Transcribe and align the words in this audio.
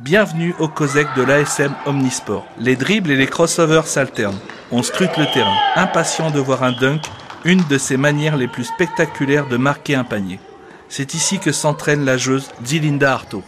Bienvenue 0.00 0.54
au 0.60 0.68
COSEC 0.68 1.08
de 1.16 1.22
l'ASM 1.22 1.74
Omnisport. 1.84 2.46
Les 2.60 2.76
dribbles 2.76 3.10
et 3.10 3.16
les 3.16 3.26
crossovers 3.26 3.88
s'alternent. 3.88 4.38
On 4.70 4.84
scrute 4.84 5.16
le 5.16 5.26
terrain, 5.34 5.56
impatient 5.74 6.30
de 6.30 6.38
voir 6.38 6.62
un 6.62 6.70
dunk, 6.70 7.00
une 7.44 7.64
de 7.68 7.78
ces 7.78 7.96
manières 7.96 8.36
les 8.36 8.46
plus 8.46 8.62
spectaculaires 8.62 9.48
de 9.48 9.56
marquer 9.56 9.96
un 9.96 10.04
panier. 10.04 10.38
C'est 10.88 11.14
ici 11.14 11.40
que 11.40 11.50
s'entraîne 11.50 12.04
la 12.04 12.16
joueuse 12.16 12.48
Dilinda 12.60 13.12
Arto. 13.12 13.42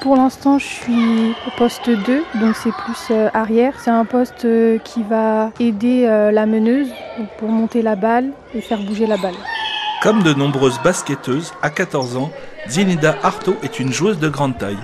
Pour 0.00 0.16
l'instant, 0.16 0.58
je 0.58 0.64
suis 0.64 1.34
au 1.46 1.50
poste 1.58 1.90
2, 1.90 2.24
donc 2.40 2.56
c'est 2.56 2.72
plus 2.72 3.10
euh, 3.10 3.28
arrière. 3.34 3.74
C'est 3.78 3.90
un 3.90 4.06
poste 4.06 4.46
euh, 4.46 4.78
qui 4.78 5.02
va 5.02 5.50
aider 5.60 6.06
euh, 6.06 6.30
la 6.30 6.46
meneuse 6.46 6.88
pour 7.36 7.50
monter 7.50 7.82
la 7.82 7.96
balle 7.96 8.30
et 8.54 8.62
faire 8.62 8.80
bouger 8.80 9.06
la 9.06 9.18
balle. 9.18 9.36
Comme 10.02 10.22
de 10.22 10.32
nombreuses 10.32 10.80
basketteuses, 10.82 11.52
à 11.60 11.68
14 11.68 12.16
ans, 12.16 12.30
Dilinda 12.70 13.14
Arto 13.22 13.56
est 13.62 13.78
une 13.78 13.92
joueuse 13.92 14.18
de 14.18 14.30
grande 14.30 14.56
taille. 14.56 14.78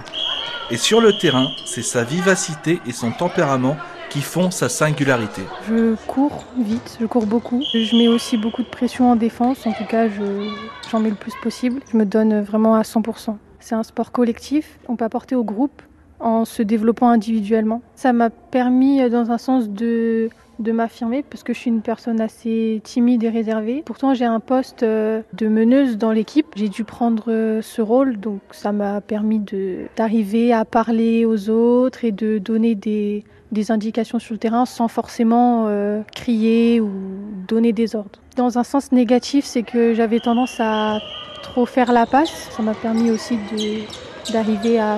Et 0.70 0.76
sur 0.76 1.00
le 1.00 1.16
terrain, 1.16 1.48
c'est 1.64 1.82
sa 1.82 2.04
vivacité 2.04 2.78
et 2.86 2.92
son 2.92 3.10
tempérament 3.10 3.78
qui 4.10 4.20
font 4.20 4.50
sa 4.50 4.68
singularité. 4.68 5.40
Je 5.66 5.94
cours 6.06 6.44
vite, 6.58 6.98
je 7.00 7.06
cours 7.06 7.24
beaucoup. 7.24 7.62
Je 7.72 7.96
mets 7.96 8.08
aussi 8.08 8.36
beaucoup 8.36 8.62
de 8.62 8.68
pression 8.68 9.10
en 9.10 9.16
défense, 9.16 9.66
en 9.66 9.72
tout 9.72 9.86
cas 9.86 10.08
j'en 10.90 11.00
mets 11.00 11.08
le 11.08 11.14
plus 11.14 11.32
possible. 11.42 11.80
Je 11.90 11.96
me 11.96 12.04
donne 12.04 12.42
vraiment 12.42 12.74
à 12.74 12.82
100%. 12.82 13.36
C'est 13.60 13.74
un 13.74 13.82
sport 13.82 14.12
collectif, 14.12 14.78
on 14.88 14.96
peut 14.96 15.06
apporter 15.06 15.34
au 15.34 15.42
groupe 15.42 15.80
en 16.20 16.44
se 16.44 16.62
développant 16.62 17.08
individuellement. 17.08 17.80
Ça 17.94 18.12
m'a 18.12 18.28
permis 18.28 19.08
dans 19.08 19.30
un 19.30 19.38
sens 19.38 19.70
de 19.70 20.28
de 20.58 20.72
m'affirmer 20.72 21.22
parce 21.22 21.42
que 21.42 21.52
je 21.52 21.58
suis 21.58 21.70
une 21.70 21.82
personne 21.82 22.20
assez 22.20 22.80
timide 22.84 23.24
et 23.24 23.28
réservée. 23.28 23.82
Pourtant, 23.84 24.14
j'ai 24.14 24.24
un 24.24 24.40
poste 24.40 24.82
euh, 24.82 25.22
de 25.32 25.48
meneuse 25.48 25.98
dans 25.98 26.12
l'équipe. 26.12 26.46
J'ai 26.56 26.68
dû 26.68 26.84
prendre 26.84 27.24
euh, 27.28 27.62
ce 27.62 27.82
rôle, 27.82 28.18
donc 28.18 28.40
ça 28.50 28.72
m'a 28.72 29.00
permis 29.00 29.40
d'arriver 29.96 30.52
à 30.52 30.64
parler 30.64 31.24
aux 31.24 31.50
autres 31.50 32.04
et 32.04 32.12
de 32.12 32.38
donner 32.38 32.74
des, 32.74 33.24
indications 33.70 34.18
sur 34.18 34.34
le 34.34 34.38
terrain 34.38 34.66
sans 34.66 34.88
forcément 34.88 35.66
euh, 35.68 36.02
crier 36.14 36.80
ou 36.80 36.90
donner 37.48 37.72
des 37.72 37.96
ordres. 37.96 38.20
Dans 38.36 38.58
un 38.58 38.64
sens 38.64 38.92
négatif, 38.92 39.44
c'est 39.44 39.62
que 39.62 39.94
j'avais 39.94 40.20
tendance 40.20 40.60
à 40.60 41.00
trop 41.42 41.66
faire 41.66 41.92
la 41.92 42.06
passe. 42.06 42.50
Ça 42.50 42.62
m'a 42.62 42.74
permis 42.74 43.10
aussi 43.10 43.36
d'arriver 44.32 44.78
à, 44.78 44.96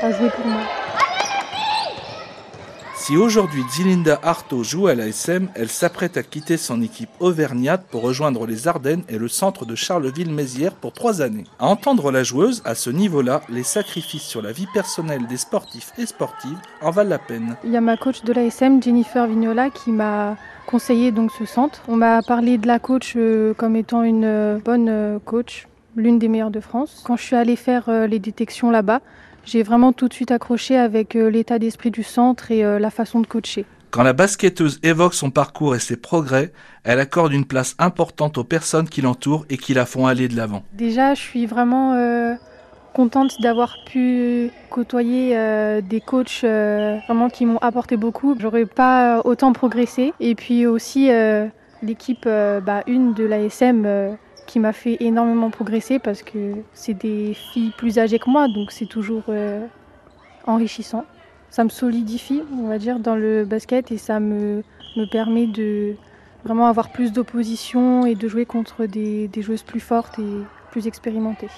à 0.00 0.10
jouer 0.10 0.28
pour 0.30 0.46
moi. 0.46 0.79
Si 3.00 3.16
aujourd'hui 3.16 3.62
Zilinda 3.70 4.20
Arto 4.22 4.62
joue 4.62 4.86
à 4.86 4.94
l'ASM, 4.94 5.48
elle 5.54 5.70
s'apprête 5.70 6.18
à 6.18 6.22
quitter 6.22 6.58
son 6.58 6.82
équipe 6.82 7.08
auvergnate 7.18 7.86
pour 7.90 8.02
rejoindre 8.02 8.46
les 8.46 8.68
Ardennes 8.68 9.04
et 9.08 9.16
le 9.16 9.26
centre 9.26 9.64
de 9.64 9.74
Charleville-Mézières 9.74 10.74
pour 10.74 10.92
trois 10.92 11.22
années. 11.22 11.44
À 11.58 11.66
entendre 11.66 12.12
la 12.12 12.22
joueuse, 12.24 12.60
à 12.66 12.74
ce 12.74 12.90
niveau-là, 12.90 13.40
les 13.48 13.62
sacrifices 13.62 14.24
sur 14.24 14.42
la 14.42 14.52
vie 14.52 14.66
personnelle 14.74 15.26
des 15.28 15.38
sportifs 15.38 15.92
et 15.96 16.04
sportives 16.04 16.58
en 16.82 16.90
valent 16.90 17.08
la 17.08 17.18
peine. 17.18 17.56
Il 17.64 17.70
y 17.70 17.76
a 17.78 17.80
ma 17.80 17.96
coach 17.96 18.22
de 18.22 18.34
l'ASM, 18.34 18.82
Jennifer 18.82 19.26
Vignola, 19.26 19.70
qui 19.70 19.92
m'a 19.92 20.36
conseillé 20.66 21.10
donc 21.10 21.32
ce 21.32 21.46
centre. 21.46 21.80
On 21.88 21.96
m'a 21.96 22.20
parlé 22.20 22.58
de 22.58 22.66
la 22.66 22.78
coach 22.78 23.14
euh, 23.16 23.54
comme 23.54 23.76
étant 23.76 24.02
une 24.02 24.24
euh, 24.24 24.58
bonne 24.62 24.90
euh, 24.90 25.18
coach, 25.24 25.68
l'une 25.96 26.18
des 26.18 26.28
meilleures 26.28 26.50
de 26.50 26.60
France. 26.60 27.02
Quand 27.06 27.16
je 27.16 27.22
suis 27.22 27.36
allée 27.36 27.56
faire 27.56 27.90
les 28.06 28.18
détections 28.18 28.70
là-bas, 28.70 29.00
j'ai 29.44 29.62
vraiment 29.62 29.92
tout 29.92 30.08
de 30.08 30.14
suite 30.14 30.30
accroché 30.30 30.76
avec 30.76 31.16
euh, 31.16 31.28
l'état 31.28 31.58
d'esprit 31.58 31.90
du 31.90 32.02
centre 32.02 32.50
et 32.50 32.64
euh, 32.64 32.78
la 32.78 32.90
façon 32.90 33.20
de 33.20 33.26
coacher. 33.26 33.64
Quand 33.90 34.02
la 34.02 34.12
basketteuse 34.12 34.78
évoque 34.82 35.14
son 35.14 35.30
parcours 35.30 35.74
et 35.74 35.80
ses 35.80 35.96
progrès, 35.96 36.52
elle 36.84 37.00
accorde 37.00 37.32
une 37.32 37.44
place 37.44 37.74
importante 37.78 38.38
aux 38.38 38.44
personnes 38.44 38.88
qui 38.88 39.02
l'entourent 39.02 39.46
et 39.50 39.56
qui 39.56 39.74
la 39.74 39.84
font 39.84 40.06
aller 40.06 40.28
de 40.28 40.36
l'avant. 40.36 40.62
Déjà, 40.74 41.14
je 41.14 41.20
suis 41.20 41.46
vraiment 41.46 41.94
euh, 41.94 42.34
contente 42.94 43.32
d'avoir 43.42 43.74
pu 43.86 44.50
côtoyer 44.70 45.36
des 45.82 46.00
coachs 46.00 46.44
vraiment 46.44 47.28
qui 47.28 47.46
m'ont 47.46 47.58
apporté 47.58 47.96
beaucoup. 47.96 48.36
J'aurais 48.38 48.66
pas 48.66 49.22
autant 49.24 49.52
progressé. 49.52 50.12
Et 50.20 50.36
puis 50.36 50.66
aussi 50.66 51.10
l'équipe 51.82 52.24
bah, 52.26 52.82
une 52.86 53.12
de 53.14 53.24
l'ASM 53.24 54.16
qui 54.50 54.58
m'a 54.58 54.72
fait 54.72 54.96
énormément 54.98 55.48
progresser 55.50 56.00
parce 56.00 56.24
que 56.24 56.54
c'est 56.74 56.94
des 56.94 57.34
filles 57.34 57.72
plus 57.78 58.00
âgées 58.00 58.18
que 58.18 58.28
moi, 58.28 58.48
donc 58.48 58.72
c'est 58.72 58.86
toujours 58.86 59.22
euh, 59.28 59.64
enrichissant. 60.44 61.04
Ça 61.50 61.62
me 61.62 61.68
solidifie, 61.68 62.42
on 62.58 62.66
va 62.66 62.78
dire, 62.78 62.98
dans 62.98 63.14
le 63.14 63.44
basket 63.44 63.92
et 63.92 63.96
ça 63.96 64.18
me, 64.18 64.64
me 64.96 65.04
permet 65.08 65.46
de 65.46 65.94
vraiment 66.44 66.66
avoir 66.66 66.90
plus 66.90 67.12
d'opposition 67.12 68.06
et 68.06 68.16
de 68.16 68.26
jouer 68.26 68.44
contre 68.44 68.86
des 68.86 69.30
joueuses 69.36 69.62
plus 69.62 69.78
fortes 69.78 70.18
et 70.18 70.42
plus 70.72 70.88
expérimentées. 70.88 71.50